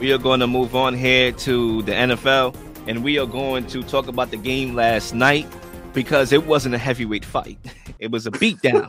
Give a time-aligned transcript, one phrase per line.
[0.00, 2.56] we are going to move on here to the NFL,
[2.86, 5.46] and we are going to talk about the game last night
[5.92, 7.58] because it wasn't a heavyweight fight.
[7.98, 8.88] It was a beatdown.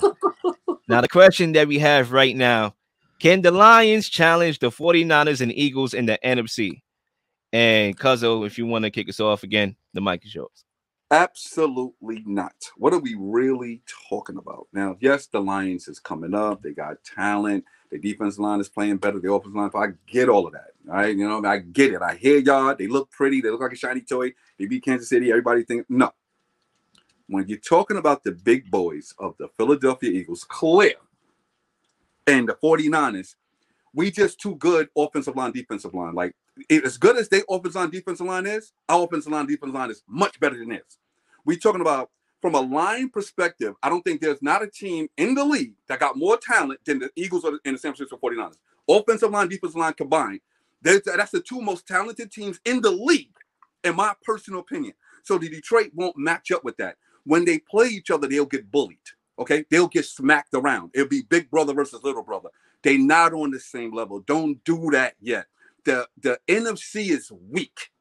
[0.88, 2.76] now, the question that we have right now
[3.20, 6.84] can the Lions challenge the 49ers and Eagles in the NFC?
[7.52, 10.64] And Cuzzo, if you want to kick us off again, the mic is yours.
[11.10, 12.54] Absolutely not.
[12.78, 14.68] What are we really talking about?
[14.74, 16.62] Now, yes, the Lions is coming up.
[16.62, 17.66] They got talent.
[17.90, 19.20] The defense line is playing better.
[19.20, 20.74] The offensive line, I get all of that.
[20.92, 22.02] Right, you know, I get it.
[22.02, 22.76] I hear y'all.
[22.76, 23.42] They look pretty.
[23.42, 24.34] They look like a shiny toy.
[24.58, 25.30] They beat Kansas City.
[25.30, 26.12] Everybody think no.
[27.28, 30.96] When you're talking about the big boys of the Philadelphia Eagles, clear,
[32.26, 33.36] and the 49ers,
[33.94, 36.16] we just too good offensive line, defensive line.
[36.16, 36.36] Like
[36.72, 40.02] as good as their offensive line, defensive line is, our offensive line, defensive line is
[40.08, 40.98] much better than this.
[41.46, 42.10] We talking about
[42.42, 46.00] from a line perspective, I don't think there's not a team in the league that
[46.00, 48.56] got more talent than the Eagles in the San Francisco 49ers.
[48.88, 50.40] Offensive line, defensive line combined.
[50.82, 53.36] That's the two most talented teams in the league,
[53.84, 54.94] in my personal opinion.
[55.24, 56.98] So the Detroit won't match up with that.
[57.26, 58.98] When they play each other, they'll get bullied.
[59.38, 60.92] Okay, they'll get smacked around.
[60.94, 62.50] It'll be big brother versus little brother.
[62.84, 64.22] They're not on the same level.
[64.22, 65.48] Don't do that yet.
[65.86, 67.92] The the NFC is weak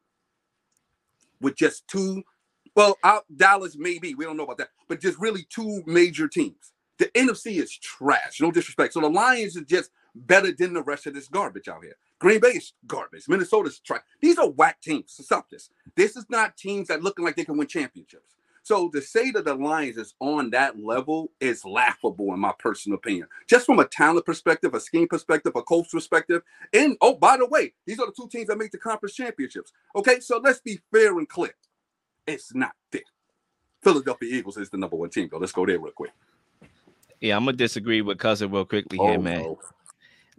[1.41, 2.23] with just two.
[2.77, 6.73] Well, out Dallas maybe we don't know about that, but just really two major teams.
[6.99, 8.41] The NFC is trash.
[8.41, 8.95] No disrespect.
[8.95, 11.97] So the Lions is just better than the rest of this garbage out here.
[12.19, 13.29] Green Bay is garbage.
[13.29, 14.03] Minnesota's trash.
[14.21, 15.13] These are whack teams.
[15.21, 15.71] Stop this.
[15.95, 18.35] This is not teams that looking like they can win championships.
[18.63, 22.99] So to say that the Lions is on that level is laughable in my personal
[22.99, 23.27] opinion.
[23.49, 26.43] Just from a talent perspective, a scheme perspective, a coach perspective.
[26.75, 29.73] And oh, by the way, these are the two teams that make the conference championships.
[29.97, 31.55] Okay, so let's be fair and clear.
[32.27, 33.01] It's not there.
[33.83, 35.39] Philadelphia Eagles is the number one team, though.
[35.39, 36.13] Let's go there real quick.
[37.21, 39.43] Yeah, I'm gonna disagree with cousin real quickly here, oh, man.
[39.45, 39.59] No.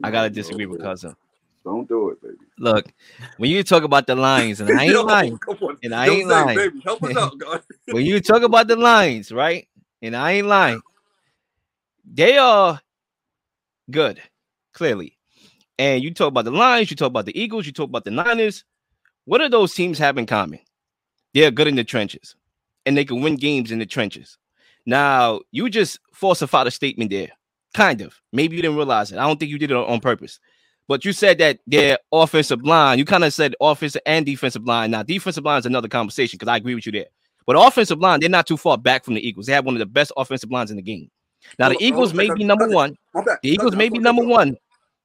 [0.03, 1.16] I gotta disagree with cousin.
[1.64, 2.38] Don't do it, baby.
[2.58, 2.92] Look,
[3.38, 5.40] when you talk about the Lions, and I ain't Yo, lying,
[5.84, 7.62] and I ain't lying, baby, help us out, God.
[7.86, 9.68] when you talk about the Lions, right?
[10.02, 10.81] And I ain't lying,
[12.12, 12.80] they are
[13.92, 14.22] good,
[14.74, 15.18] clearly.
[15.78, 18.12] And you talk about the Lions, you talk about the Eagles, you talk about the
[18.12, 18.64] Niners.
[19.25, 20.59] What do those teams have in common?
[21.34, 22.36] They're good in the trenches,
[22.86, 24.38] and they can win games in the trenches.
[24.86, 27.30] Now, you just falsified a statement there,
[27.74, 28.19] kind of.
[28.34, 29.19] Maybe you didn't realize it.
[29.19, 30.40] I don't think you did it on purpose.
[30.89, 34.89] But you said that their offensive line, you kind of said offensive and defensive line.
[34.89, 37.05] Now, defensive line is another conversation because I agree with you there.
[37.45, 39.45] But offensive line, they're not too far back from the Eagles.
[39.45, 41.11] They have one of the best offensive lines in the game.
[41.59, 42.97] Now, the Eagles may be number one.
[43.13, 44.57] The Eagles may be number one.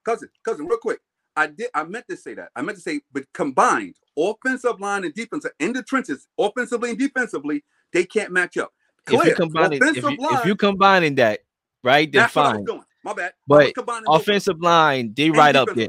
[0.06, 1.00] Cousin, cousin, real quick.
[1.36, 1.68] I did.
[1.74, 2.48] I meant to say that.
[2.56, 6.98] I meant to say, but combined, offensive line and defense in the trenches, offensively and
[6.98, 7.62] defensively,
[7.92, 8.72] they can't match up.
[9.04, 9.20] Clear.
[9.20, 11.40] If you combine if, you, if you combining that,
[11.82, 12.64] right, then fine.
[13.04, 13.32] My bad.
[13.47, 13.72] But
[14.09, 15.88] offensive line, they right up there.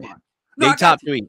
[0.57, 1.27] No, they top three.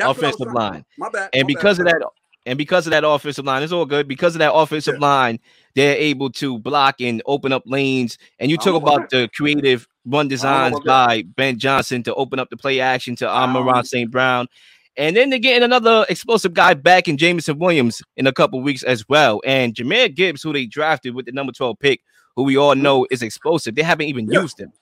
[0.00, 0.84] offensive line.
[0.96, 1.30] My bad.
[1.32, 1.88] And my because bad.
[1.88, 2.08] of that,
[2.46, 4.06] and because of that offensive line, it's all good.
[4.06, 5.06] Because of that offensive yeah.
[5.06, 5.40] line,
[5.74, 8.18] they're able to block and open up lanes.
[8.38, 12.56] And you talk about the creative run designs by Ben Johnson to open up the
[12.56, 14.10] play action to Amon-Ra St.
[14.10, 14.46] Brown.
[14.96, 18.84] And then they're getting another explosive guy back in Jameson Williams in a couple weeks
[18.84, 19.40] as well.
[19.44, 22.00] And Jahmyr Gibbs, who they drafted with the number 12 pick,
[22.36, 23.74] who we all know is explosive.
[23.74, 24.42] They haven't even yeah.
[24.42, 24.72] used him.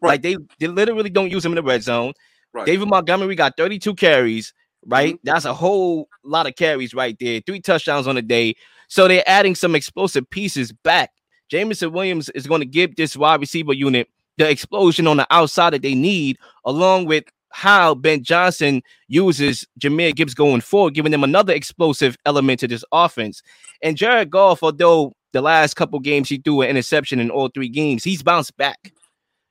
[0.00, 0.10] Right.
[0.10, 2.12] Like they, they literally don't use him in the red zone.
[2.52, 2.66] Right.
[2.66, 4.52] David Montgomery got 32 carries,
[4.86, 5.14] right?
[5.14, 5.24] Mm-hmm.
[5.24, 7.40] That's a whole lot of carries right there.
[7.44, 8.54] Three touchdowns on the day.
[8.88, 11.10] So they're adding some explosive pieces back.
[11.48, 15.72] Jameson Williams is going to give this wide receiver unit the explosion on the outside
[15.74, 21.24] that they need, along with how Ben Johnson uses Jahmyr Gibbs going forward, giving them
[21.24, 23.42] another explosive element to this offense.
[23.82, 27.68] And Jared Goff, although the last couple games he threw an interception in all three
[27.68, 28.92] games, he's bounced back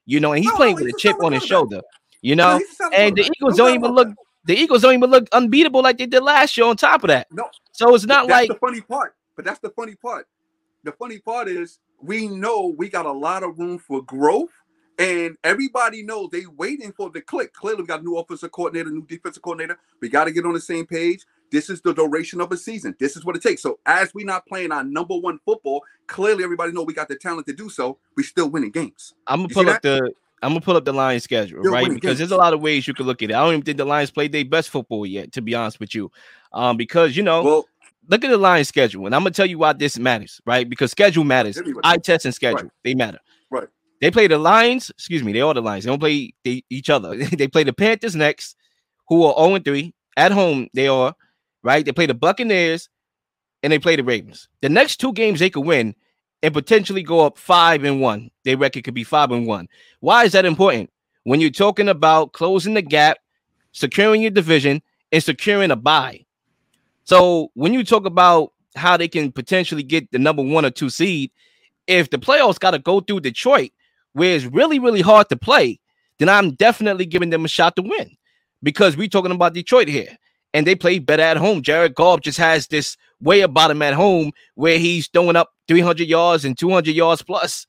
[0.09, 1.81] you know, and he's no, playing no, with a chip on his shoulder,
[2.24, 2.58] you know.
[2.80, 4.09] No, and the Eagles don't even look
[4.46, 6.66] the Eagles don't even look unbeatable like they did last year.
[6.66, 7.47] On top of that, no.
[7.74, 9.16] So it's not that's like the funny part.
[9.36, 10.28] But that's the funny part.
[10.84, 14.50] The funny part is we know we got a lot of room for growth,
[14.97, 17.53] and everybody knows they waiting for the click.
[17.53, 19.78] Clearly, we got a new offensive coordinator, new defensive coordinator.
[20.02, 21.23] We got to get on the same page.
[21.51, 22.96] This is the duration of a season.
[22.99, 23.61] This is what it takes.
[23.61, 27.16] So as we're not playing our number one football, clearly everybody know we got the
[27.16, 27.97] talent to do so.
[28.16, 29.13] We're still winning games.
[29.28, 30.11] I'm gonna pull up the
[30.41, 31.90] I'm gonna pull up the Lions schedule, You're right?
[31.90, 33.34] Because there's a lot of ways you could look at it.
[33.34, 35.93] I don't even think the Lions played their best football yet, to be honest with
[35.93, 36.11] you.
[36.53, 37.66] Um, because you know, well,
[38.07, 40.67] look at the Lions schedule, and I'm gonna tell you why this matters, right?
[40.69, 41.61] Because schedule matters.
[41.84, 42.72] Eye test and schedule, right.
[42.84, 43.19] they matter.
[43.49, 43.67] Right.
[44.01, 45.84] They play the Lions, excuse me, they are the Lions.
[45.84, 47.16] They don't play they, each other.
[47.35, 48.55] they play the Panthers next,
[49.07, 50.67] who are 0 3 at home.
[50.73, 51.13] They are
[51.64, 51.85] right.
[51.85, 52.90] They play the Buccaneers
[53.64, 54.47] and they play the Ravens.
[54.61, 55.96] The next two games they could win
[56.41, 58.32] and potentially go up five and one.
[58.46, 59.67] They record could be five and one.
[60.00, 60.90] Why is that important?
[61.23, 63.17] When you're talking about closing the gap,
[63.72, 66.26] securing your division, and securing a bye.
[67.03, 70.90] So when you talk about how they can potentially get the number one or two
[70.90, 71.32] seed,
[71.88, 73.72] if the playoffs got to go through Detroit,
[74.14, 75.79] where it's really, really hard to play,
[76.20, 78.16] then I'm definitely giving them a shot to win
[78.61, 80.17] because we're talking about Detroit here
[80.53, 81.61] and they play better at home.
[81.61, 86.07] Jared Goff just has this way about him at home where he's throwing up 300
[86.07, 87.66] yards and 200 yards plus.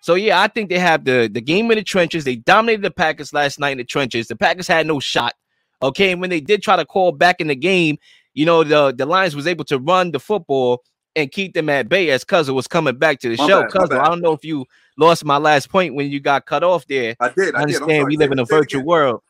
[0.00, 2.24] So yeah, I think they have the the game in the trenches.
[2.24, 4.28] They dominated the Packers last night in the trenches.
[4.28, 5.34] The Packers had no shot.
[5.82, 7.98] Okay, and when they did try to call back in the game,
[8.34, 10.82] you know the the Lions was able to run the football
[11.16, 13.66] and keep them at bay as Cousin was coming back to the my show.
[13.66, 14.66] Cousin, I don't know if you
[14.96, 17.16] lost my last point when you got cut off there.
[17.18, 17.54] I did.
[17.54, 18.06] I, I understand did.
[18.06, 19.22] we live in a virtual world,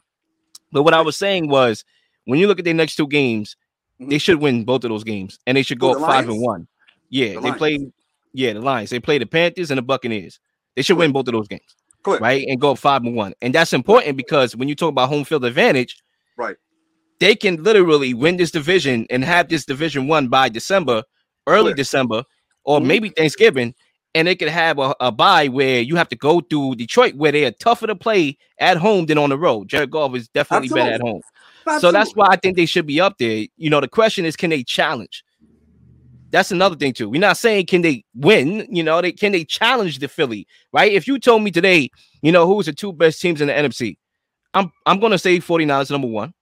[0.71, 1.85] but what I was saying was
[2.29, 3.57] when you look at their next two games,
[3.99, 4.11] mm-hmm.
[4.11, 6.69] they should win both of those games, and they should go up five and one.
[7.09, 7.91] Yeah, the they play.
[8.35, 8.91] Yeah, the Lions.
[8.91, 10.39] They play the Panthers and the Buccaneers.
[10.77, 11.75] They should win both of those games,
[12.07, 12.47] right?
[12.47, 13.33] And go up five and one.
[13.41, 15.97] And that's important because when you talk about home field advantage,
[16.37, 16.57] right,
[17.19, 21.05] they can literally win this division and have this division won by December,
[21.47, 22.25] early December,
[22.65, 22.89] or mm-hmm.
[22.89, 23.75] maybe Thanksgiving,
[24.15, 27.33] and they could have a, a bye where you have to go through Detroit, where
[27.33, 29.69] they are tougher to play at home than on the road.
[29.69, 30.91] Jared Goff is definitely Absolutely.
[30.91, 31.23] better at home.
[31.69, 31.89] Absolutely.
[31.89, 33.47] So that's why I think they should be up there.
[33.57, 35.25] You know, the question is, can they challenge?
[36.31, 37.09] That's another thing too.
[37.09, 40.93] We're not saying can they win, you know, they can they challenge the Philly, right?
[40.93, 41.91] If you told me today,
[42.23, 43.97] you know, who's the two best teams in the NFC,
[44.53, 46.35] I'm I'm gonna say 49ers number one,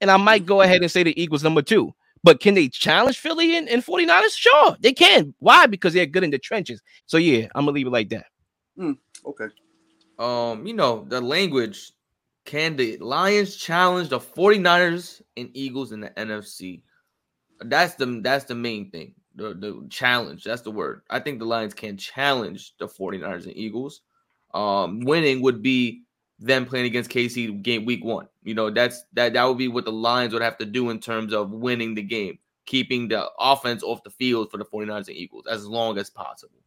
[0.00, 1.92] and I might go ahead and say the Eagles number two.
[2.24, 4.36] But can they challenge Philly and, and 49ers?
[4.36, 5.34] Sure, they can.
[5.40, 5.66] Why?
[5.66, 6.80] Because they're good in the trenches.
[7.06, 8.26] So yeah, I'm gonna leave it like that.
[8.78, 9.46] Mm, okay.
[10.18, 11.92] Um, you know, the language
[12.44, 16.82] can the Lions challenge the 49ers and Eagles in the NFC?
[17.60, 19.14] That's the that's the main thing.
[19.34, 21.02] The, the challenge, that's the word.
[21.08, 24.02] I think the Lions can challenge the 49ers and Eagles.
[24.52, 26.02] Um, winning would be
[26.38, 28.28] them playing against KC game week one.
[28.42, 30.98] You know, that's that that would be what the Lions would have to do in
[30.98, 35.16] terms of winning the game, keeping the offense off the field for the 49ers and
[35.16, 36.58] Eagles as long as possible.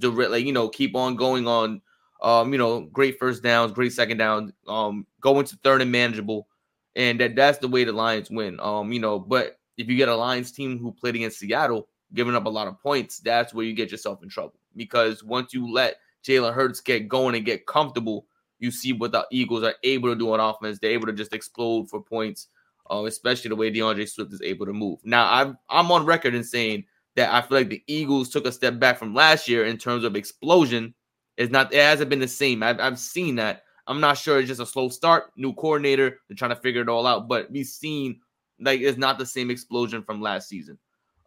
[0.00, 1.82] To like, you know, keep on going on
[2.24, 6.48] um, you know, great first downs, great second downs, um, go into third and manageable.
[6.96, 8.58] And that that's the way the Lions win.
[8.60, 12.34] Um, you know, but if you get a Lions team who played against Seattle, giving
[12.34, 14.54] up a lot of points, that's where you get yourself in trouble.
[14.74, 18.26] Because once you let Jalen Hurts get going and get comfortable,
[18.58, 20.78] you see what the Eagles are able to do on offense.
[20.78, 22.48] They're able to just explode for points,
[22.90, 25.00] uh, especially the way D'Andre Swift is able to move.
[25.04, 26.84] Now, I'm I'm on record in saying
[27.16, 30.04] that I feel like the Eagles took a step back from last year in terms
[30.04, 30.94] of explosion
[31.36, 31.72] it's not.
[31.72, 32.62] It hasn't been the same.
[32.62, 33.62] I've, I've seen that.
[33.86, 35.32] I'm not sure it's just a slow start.
[35.36, 36.20] New coordinator.
[36.28, 37.28] They're trying to figure it all out.
[37.28, 38.20] But we've seen
[38.60, 40.78] like it's not the same explosion from last season.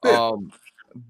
[0.03, 0.29] Yeah.
[0.29, 0.51] Um,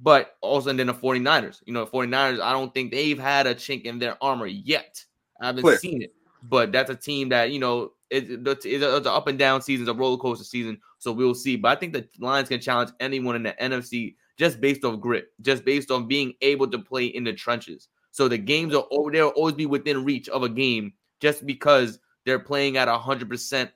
[0.01, 1.61] but also and then the 49ers.
[1.65, 5.03] You know, 49ers, I don't think they've had a chink in their armor yet.
[5.41, 5.77] I haven't Clear.
[5.77, 6.13] seen it.
[6.43, 9.83] But that's a team that, you know, it's, it's, it's an up and down season,
[9.83, 10.79] it's a roller coaster season.
[10.97, 11.55] So we'll see.
[11.55, 15.27] But I think the Lions can challenge anyone in the NFC just based on grit,
[15.41, 17.89] just based on being able to play in the trenches.
[18.17, 21.99] So the games are over there, always be within reach of a game just because
[22.25, 23.69] they're playing at a hundred percent.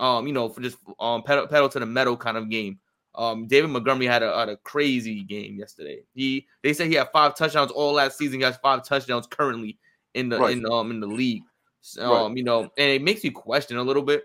[0.00, 2.80] Um, you know, for just um pedal, pedal to the metal kind of game.
[3.14, 6.00] Um, David Montgomery had a, had a crazy game yesterday.
[6.12, 8.40] He they said he had five touchdowns all last season.
[8.40, 9.78] He has five touchdowns currently
[10.14, 10.56] in the right.
[10.56, 11.44] in um in the league.
[12.00, 12.36] Um, right.
[12.36, 14.24] you know, and it makes you question a little bit,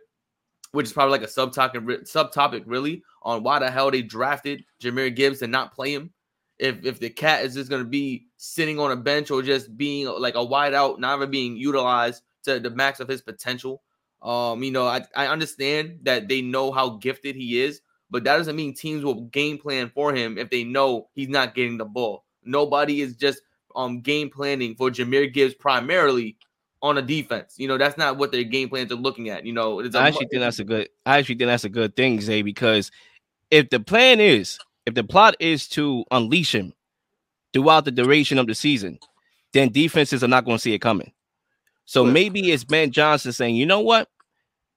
[0.72, 5.16] which is probably like a subtopic subtopic really on why the hell they drafted Jahmyr
[5.16, 6.12] Gibbs and not play him
[6.60, 9.76] if if the cat is just going to be sitting on a bench or just
[9.78, 13.82] being like a wide out, never being utilized to the max of his potential.
[14.22, 18.38] Um, you know, I, I understand that they know how gifted he is, but that
[18.38, 21.86] doesn't mean teams will game plan for him if they know he's not getting the
[21.86, 22.26] ball.
[22.44, 23.42] Nobody is just
[23.76, 26.38] um game planning for Jahmyr Gibbs primarily
[26.82, 27.56] on a defense.
[27.58, 29.46] You know, that's not what their game plans are looking at.
[29.46, 32.20] You know, I actually think that's a good I actually think that's a good thing,
[32.20, 32.92] Zay, because
[33.50, 34.60] if the plan is
[34.90, 36.74] if the plot is to unleash him
[37.54, 39.00] throughout the duration of the season,
[39.54, 41.12] then defenses are not going to see it coming.
[41.86, 44.10] So maybe it's Ben Johnson saying, you know what?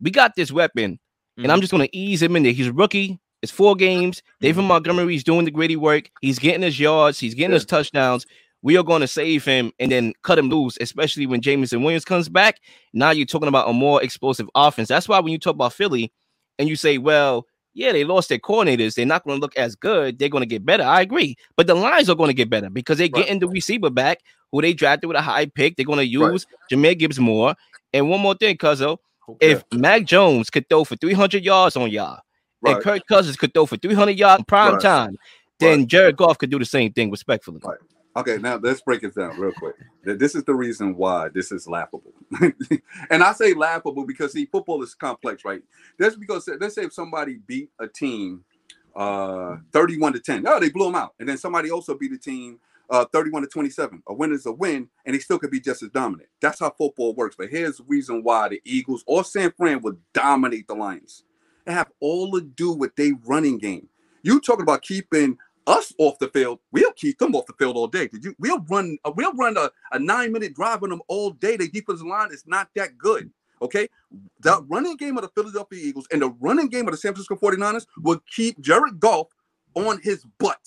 [0.01, 1.43] We got this weapon, mm-hmm.
[1.43, 1.63] and I'm mm-hmm.
[1.63, 2.53] just going to ease him in there.
[2.53, 3.19] He's a rookie.
[3.43, 4.23] It's four games.
[4.41, 4.69] David mm-hmm.
[4.69, 6.11] Montgomery's doing the gritty work.
[6.21, 7.19] He's getting his yards.
[7.19, 7.57] He's getting yeah.
[7.57, 8.27] his touchdowns.
[8.63, 12.05] We are going to save him and then cut him loose, especially when Jameson Williams
[12.05, 12.61] comes back.
[12.93, 14.89] Now you're talking about a more explosive offense.
[14.89, 16.13] That's why when you talk about Philly
[16.59, 18.95] and you say, well, yeah, they lost their coordinators.
[18.95, 20.19] They're not going to look as good.
[20.19, 20.83] They're going to get better.
[20.83, 21.37] I agree.
[21.57, 23.25] But the lines are going to get better because they're right.
[23.25, 24.19] getting the receiver back
[24.51, 25.77] who they drafted with a high pick.
[25.77, 26.69] They're going to use right.
[26.71, 27.55] Jahmyr Gibbs more.
[27.93, 28.99] And one more thing, Cuzzo.
[29.29, 29.53] Okay.
[29.53, 32.21] If Mac Jones could throw for 300 yards on y'all,
[32.61, 32.75] right.
[32.75, 34.83] and Kirk Cousins could throw for 300 yards in prime right.
[34.83, 35.17] time,
[35.59, 37.61] then Jared Goff could do the same thing respectfully.
[37.65, 37.79] Right.
[38.15, 39.75] Okay, now let's break it down real quick.
[40.05, 42.13] This is the reason why this is laughable.
[43.11, 45.63] and I say laughable because see, football is complex, right?
[45.99, 48.45] That's because let's say if somebody beat a team
[48.95, 50.43] uh 31 to 10.
[50.43, 51.15] No, they blew them out.
[51.19, 52.59] And then somebody also beat a team
[52.91, 54.03] uh 31 to 27.
[54.07, 56.29] A win is a win, and they still could be just as dominant.
[56.41, 57.37] That's how football works.
[57.37, 61.25] But here's the reason why the Eagles or San Fran would dominate the Lions.
[61.67, 63.89] It have all to do with their running game.
[64.23, 67.87] You talking about keeping us off the field, we'll keep them off the field all
[67.87, 68.09] day.
[68.09, 68.35] Did you?
[68.39, 68.99] We'll run.
[69.05, 71.57] Uh, we'll run a, a nine minute drive on them all day.
[71.57, 73.31] The defensive line is not that good.
[73.61, 73.89] Okay,
[74.41, 77.37] the running game of the Philadelphia Eagles and the running game of the San Francisco
[77.37, 79.29] 49ers will keep Jared Goff
[79.75, 80.61] on his butt.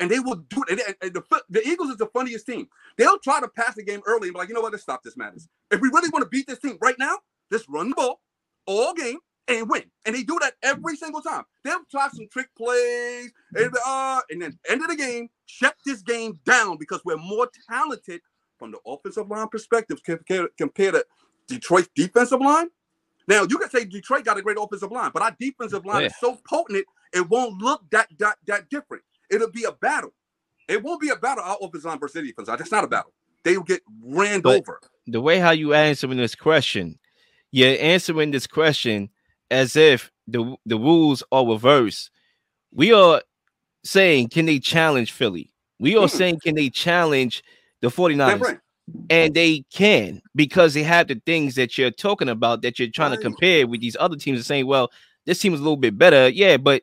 [0.00, 0.96] And they will do it.
[1.00, 2.68] And the, the Eagles is the funniest team.
[2.98, 5.02] They'll try to pass the game early and be like, you know what, let's stop
[5.04, 5.48] this madness.
[5.70, 7.18] If we really want to beat this team right now,
[7.50, 8.20] let's run the ball
[8.66, 9.84] all game and win.
[10.06, 11.44] And they do that every single time.
[11.62, 16.02] They'll try some trick plays, and, uh, and then end of the game, shut this
[16.02, 18.20] game down because we're more talented
[18.58, 21.04] from the offensive line perspective compared, compared to
[21.48, 22.68] Detroit's defensive line.
[23.26, 26.06] Now you can say Detroit got a great offensive line, but our defensive line yeah.
[26.08, 26.84] is so potent
[27.14, 29.02] it won't look that that that different.
[29.30, 30.12] It'll be a battle.
[30.68, 31.44] It won't be a battle.
[31.44, 32.58] Our offensive line versus defense line.
[32.58, 33.12] That's not a battle.
[33.44, 34.80] They will get ran but over.
[35.06, 36.98] The way how you answering this question,
[37.50, 39.10] you're answering this question
[39.54, 42.10] as if the the rules are reversed.
[42.72, 43.22] We are
[43.84, 45.52] saying, can they challenge Philly?
[45.78, 46.10] We are mm.
[46.10, 47.44] saying, can they challenge
[47.80, 48.60] the 49ers?
[49.08, 53.12] And they can because they have the things that you're talking about that you're trying
[53.12, 54.90] to compare with these other teams and saying, well,
[55.24, 56.28] this team is a little bit better.
[56.28, 56.82] Yeah, but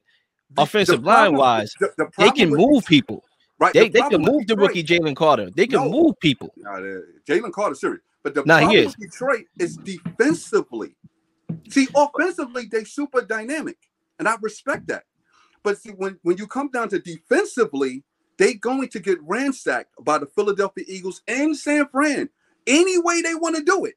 [0.50, 3.24] the, offensive the line wise, the, the they can move people.
[3.60, 3.74] Right.
[3.74, 5.52] They, they can move the rookie Jalen Carter.
[5.56, 6.52] They can no, move people.
[7.28, 8.02] Jalen Carter, serious.
[8.24, 10.96] But the nah, problem with Detroit is defensively.
[11.70, 13.78] See, offensively, they super dynamic,
[14.20, 15.04] and I respect that.
[15.64, 18.04] But see, when, when you come down to defensively,
[18.38, 22.30] they going to get ransacked by the Philadelphia Eagles and San Fran
[22.68, 23.96] any way they want to do it.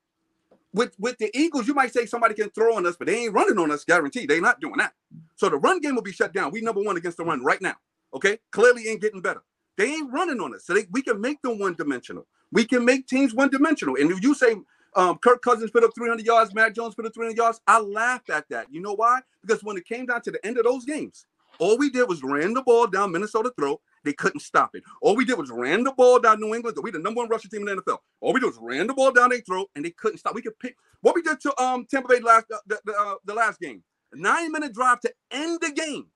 [0.72, 3.34] With with the Eagles, you might say somebody can throw on us, but they ain't
[3.34, 4.28] running on us, guaranteed.
[4.28, 4.92] They're not doing that.
[5.36, 6.50] So the run game will be shut down.
[6.50, 7.76] We number one against the run right now.
[8.14, 9.42] Okay, clearly ain't getting better.
[9.76, 12.26] They ain't running on us, so they, we can make them one dimensional.
[12.52, 13.96] We can make teams one dimensional.
[13.96, 14.56] And if you say
[14.96, 17.60] um, Kirk Cousins put up 300 yards, Mac Jones put up 300 yards.
[17.66, 18.66] I laughed at that.
[18.70, 19.20] You know why?
[19.42, 21.26] Because when it came down to the end of those games,
[21.58, 23.80] all we did was ran the ball down Minnesota throat.
[24.04, 24.82] They couldn't stop it.
[25.00, 26.76] All we did was ran the ball down New England.
[26.82, 27.98] We the number one rushing team in the NFL.
[28.20, 30.34] All we did was ran the ball down their throat, and they couldn't stop.
[30.34, 33.14] We could pick what we did to um Tampa Bay last uh, the, the, uh,
[33.24, 33.82] the last game.
[34.12, 36.06] Nine minute drive to end the game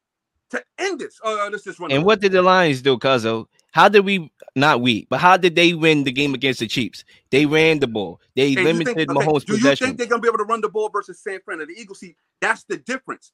[0.50, 1.18] to end this.
[1.24, 1.92] Uh, let's just run.
[1.92, 3.46] And what did the Lions do, Cuzzo?
[3.72, 7.04] How did we not we, but how did they win the game against the Chiefs?
[7.30, 8.20] They ran the ball.
[8.34, 9.60] They and limited think, okay, Mahomes' do possession.
[9.60, 11.68] Do you think they're gonna be able to run the ball versus San Fran and
[11.68, 12.00] the Eagles?
[12.00, 13.32] See, that's the difference.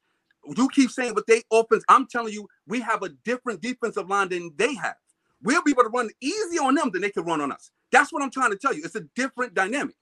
[0.56, 1.84] You keep saying what they offense.
[1.88, 4.96] I'm telling you, we have a different defensive line than they have.
[5.42, 7.70] We'll be able to run easy on them than they can run on us.
[7.92, 8.82] That's what I'm trying to tell you.
[8.84, 9.94] It's a different dynamic.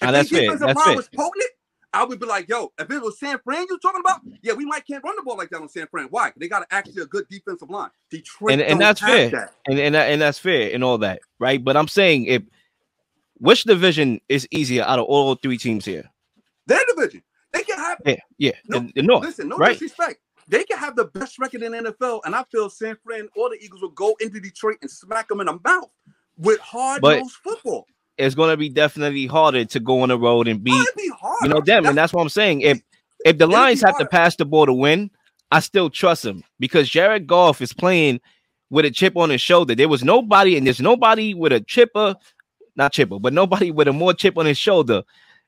[0.00, 0.56] If now, that's fair.
[0.56, 0.96] That's fair.
[0.96, 1.50] was potent,
[1.92, 4.64] I would be like, yo, if it was San Fran you're talking about, yeah, we
[4.64, 6.06] might can't run the ball like that on San Fran.
[6.10, 6.32] Why?
[6.36, 7.90] They got to actually a good defensive line.
[8.10, 9.54] Detroit and, and that's fair, that.
[9.66, 11.62] and and and that's fair and all that, right?
[11.62, 12.42] But I'm saying if
[13.38, 16.08] which division is easier out of all three teams here?
[16.66, 17.22] Their division.
[17.52, 18.52] They can have yeah, yeah.
[18.68, 19.24] No, the, the North.
[19.24, 19.72] Listen, no right?
[19.72, 20.20] disrespect.
[20.46, 23.58] They can have the best record in NFL, and I feel San Fran or the
[23.60, 25.90] Eagles will go into Detroit and smack them in the mouth
[26.36, 27.86] with hard nosed football
[28.20, 30.86] it's going to be definitely harder to go on the road and beat
[31.42, 32.60] you know them, that's, and that's what I'm saying.
[32.62, 32.80] If
[33.24, 35.10] if the Lions have to pass the ball to win,
[35.50, 38.20] I still trust him because Jared Goff is playing
[38.70, 39.74] with a chip on his shoulder.
[39.74, 42.14] There was nobody, and there's nobody with a chipper,
[42.76, 45.02] not chipper, but nobody with a more chip on his shoulder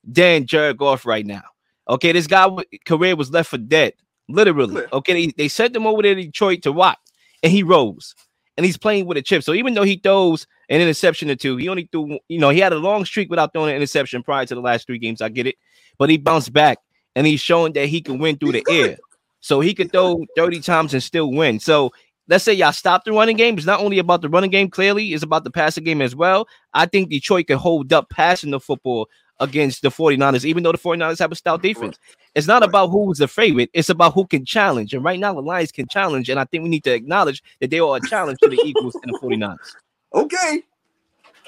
[0.04, 1.42] than Jared Goff right now.
[1.88, 2.48] Okay, this guy
[2.84, 3.94] career was left for dead,
[4.28, 4.84] literally.
[4.92, 6.98] Okay, they, they sent him over to Detroit to rock,
[7.42, 8.14] and he rose,
[8.56, 9.42] and he's playing with a chip.
[9.42, 11.58] So even though he throws an interception or two.
[11.58, 14.46] He only threw, you know, he had a long streak without throwing an interception prior
[14.46, 15.20] to the last three games.
[15.20, 15.56] I get it,
[15.98, 16.78] but he bounced back
[17.14, 18.96] and he's showing that he can win through the air.
[19.40, 21.60] So he could throw 30 times and still win.
[21.60, 21.90] So
[22.26, 23.58] let's say y'all stop the running game.
[23.58, 26.48] It's not only about the running game, clearly, it's about the passing game as well.
[26.72, 29.08] I think Detroit can hold up passing the football
[29.40, 31.98] against the 49ers, even though the 49ers have a stout defense.
[32.34, 34.94] It's not about who's the favorite, it's about who can challenge.
[34.94, 36.30] And right now, the Lions can challenge.
[36.30, 38.94] And I think we need to acknowledge that they are a challenge to the Eagles
[38.94, 39.74] and the 49ers.
[40.14, 40.62] Okay.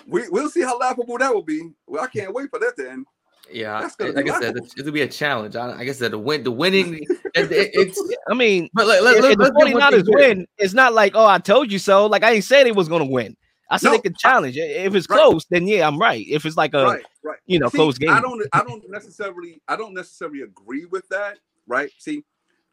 [0.06, 1.70] We we'll see how laughable that will be.
[1.86, 3.06] Well, I can't wait for that to end.
[3.50, 5.54] Yeah, like I said, it'll be a challenge.
[5.54, 8.14] I, I guess that the win, the winning, it, it, it's.
[8.28, 10.46] I mean, but let, let, let, the 49ers win.
[10.56, 12.06] It's not like, oh, I told you so.
[12.06, 13.36] Like I ain't say they was gonna win.
[13.70, 14.56] I said no, they can challenge.
[14.56, 15.18] If it's right.
[15.18, 16.24] close, then yeah, I'm right.
[16.28, 17.38] If it's like a, right, right.
[17.46, 21.08] you know, See, close game, I don't, I don't necessarily, I don't necessarily agree with
[21.08, 21.38] that.
[21.66, 21.90] Right?
[21.98, 22.24] See,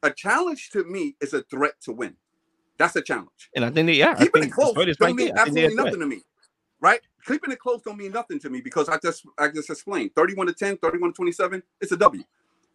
[0.04, 2.16] a challenge to me is a threat to win.
[2.78, 3.50] That's a challenge.
[3.56, 6.22] And I think, they, yeah, keeping it close don't right mean absolutely nothing to me.
[6.80, 7.00] right?
[7.26, 10.48] Keeping it close don't mean nothing to me because I just I just explained 31
[10.48, 12.24] to 10, 31 to 27, it's a W.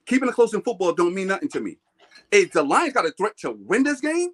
[0.07, 1.79] Keeping it close in football don't mean nothing to me.
[2.31, 4.31] If the Lions got a threat to win this game,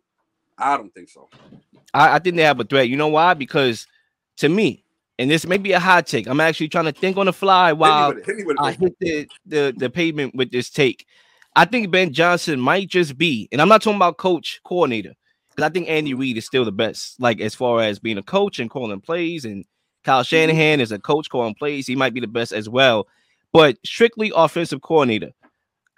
[0.58, 1.28] I don't think so.
[1.94, 2.88] I, I think they have a threat.
[2.88, 3.34] You know why?
[3.34, 3.86] Because
[4.38, 4.84] to me,
[5.18, 6.26] and this may be a hot take.
[6.26, 9.74] I'm actually trying to think on the fly while hit hit I hit the, the,
[9.76, 11.06] the pavement with this take.
[11.54, 15.12] I think Ben Johnson might just be, and I'm not talking about coach coordinator,
[15.50, 18.22] because I think Andy Reid is still the best, like as far as being a
[18.22, 19.64] coach and calling plays, and
[20.02, 20.34] Kyle mm-hmm.
[20.34, 21.86] Shanahan is a coach calling plays.
[21.86, 23.06] He might be the best as well,
[23.52, 25.32] but strictly offensive coordinator,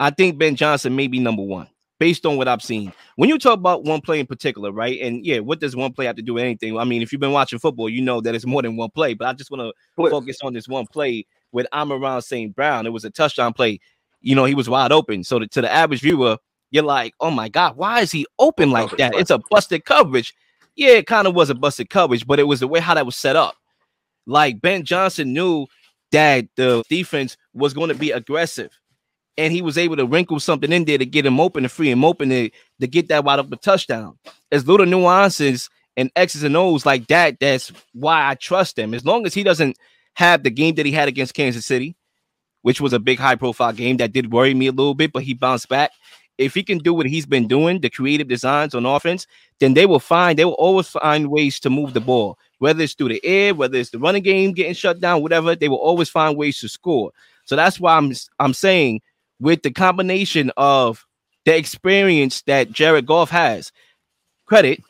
[0.00, 2.92] I think Ben Johnson may be number one based on what I've seen.
[3.16, 5.00] When you talk about one play in particular, right?
[5.00, 6.76] And yeah, what does one play have to do with anything?
[6.78, 9.14] I mean, if you've been watching football, you know that it's more than one play,
[9.14, 12.54] but I just want to focus on this one play with Amon-Ra St.
[12.54, 12.86] Brown.
[12.86, 13.80] It was a touchdown play.
[14.20, 15.22] You know, he was wide open.
[15.22, 16.38] So to, to the average viewer,
[16.70, 19.14] you're like, oh my God, why is he open like that?
[19.14, 20.34] It's a busted coverage.
[20.74, 23.06] Yeah, it kind of was a busted coverage, but it was the way how that
[23.06, 23.54] was set up.
[24.26, 25.66] Like Ben Johnson knew
[26.10, 28.70] that the defense was going to be aggressive
[29.36, 31.90] and he was able to wrinkle something in there to get him open and free
[31.90, 32.50] him open to,
[32.80, 34.18] to get that wide open touchdown.
[34.50, 37.40] There's little nuances and X's and O's like that.
[37.40, 38.94] That's why I trust him.
[38.94, 39.76] As long as he doesn't
[40.14, 41.96] have the game that he had against Kansas City,
[42.62, 45.22] which was a big high profile game that did worry me a little bit, but
[45.22, 45.90] he bounced back.
[46.38, 49.26] If he can do what he's been doing, the creative designs on offense,
[49.60, 52.94] then they will find they will always find ways to move the ball, whether it's
[52.94, 55.54] through the air, whether it's the running game getting shut down, whatever.
[55.54, 57.12] They will always find ways to score.
[57.44, 59.00] So that's why I'm I'm saying
[59.40, 61.04] with the combination of
[61.44, 63.72] the experience that Jared Goff has.
[64.46, 64.80] Credit,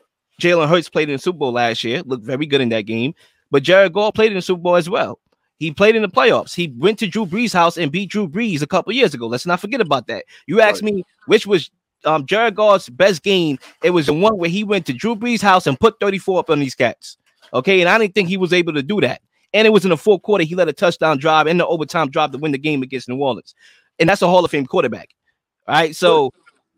[0.40, 3.14] Jalen Hurts played in the Super Bowl last year, looked very good in that game,
[3.50, 5.20] but Jared Goff played in the Super Bowl as well.
[5.58, 6.54] He played in the playoffs.
[6.54, 9.26] He went to Drew Brees' house and beat Drew Brees a couple years ago.
[9.26, 10.24] Let's not forget about that.
[10.46, 10.94] You asked right.
[10.94, 11.70] me which was
[12.04, 13.58] um, Jared Goff's best game.
[13.82, 16.50] It was the one where he went to Drew Brees' house and put 34 up
[16.50, 17.16] on these cats.
[17.52, 19.20] Okay, and I didn't think he was able to do that.
[19.52, 20.42] And it was in the fourth quarter.
[20.42, 23.16] He led a touchdown drive and the overtime drive to win the game against New
[23.18, 23.54] Orleans
[23.98, 25.10] and that's a Hall of Fame quarterback.
[25.68, 25.94] right?
[25.94, 26.30] So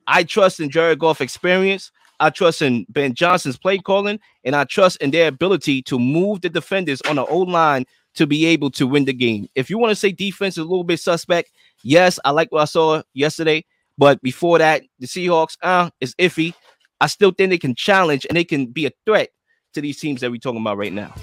[0.07, 1.91] I trust in Jared Goff experience.
[2.19, 6.41] I trust in Ben Johnson's play calling, and I trust in their ability to move
[6.41, 9.47] the defenders on the old line to be able to win the game.
[9.55, 11.51] If you want to say defense is a little bit suspect,
[11.83, 13.65] yes, I like what I saw yesterday.
[13.99, 16.55] But before that, the Seahawks, uh, is iffy.
[17.01, 19.29] I still think they can challenge and they can be a threat
[19.75, 21.15] to these teams that we're talking about right now.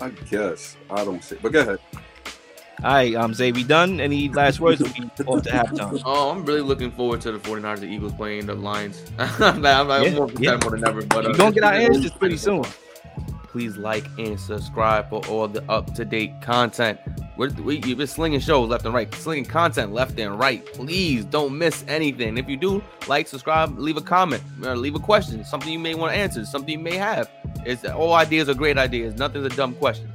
[0.00, 1.78] I guess I don't see, but go ahead.
[2.84, 4.00] All right, um, Zay, we done?
[4.00, 4.82] Any last words?
[4.82, 6.02] we off to halftime.
[6.04, 9.04] Oh, I'm really looking forward to the 49ers and Eagles playing the Lions.
[9.18, 10.58] I'm, I'm, I'm yeah, more yeah.
[10.62, 11.02] more than ever.
[11.02, 12.64] But uh, we're gonna get our answers pretty soon.
[13.44, 16.98] Please like and subscribe for all the up to date content.
[17.36, 20.66] We're, we, you've been slinging shows left and right, slinging content left and right.
[20.66, 22.36] Please don't miss anything.
[22.36, 25.94] If you do, like, subscribe, leave a comment, or leave a question, something you may
[25.94, 27.30] want to answer, something you may have.
[27.64, 29.14] It's all ideas are great ideas.
[29.14, 30.10] Nothing's a dumb question.